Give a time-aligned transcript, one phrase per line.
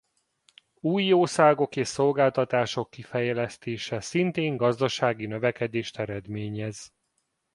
[0.79, 6.93] Új jószágok és szolgáltatások kifejlesztése szintén gazdasági növekedést eredményez.